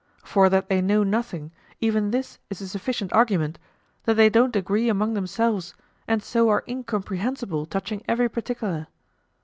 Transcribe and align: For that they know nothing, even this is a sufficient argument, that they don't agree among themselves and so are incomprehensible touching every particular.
For 0.23 0.49
that 0.49 0.67
they 0.67 0.81
know 0.81 1.03
nothing, 1.03 1.51
even 1.79 2.09
this 2.09 2.39
is 2.49 2.59
a 2.59 2.67
sufficient 2.67 3.13
argument, 3.13 3.59
that 4.05 4.15
they 4.15 4.31
don't 4.31 4.55
agree 4.55 4.89
among 4.89 5.13
themselves 5.13 5.75
and 6.07 6.23
so 6.23 6.49
are 6.49 6.63
incomprehensible 6.67 7.67
touching 7.67 8.01
every 8.07 8.27
particular. 8.27 8.87